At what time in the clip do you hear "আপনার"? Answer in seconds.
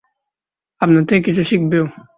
0.81-1.03